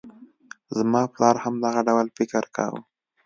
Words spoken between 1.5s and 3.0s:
دغه ډول فکر کاوه.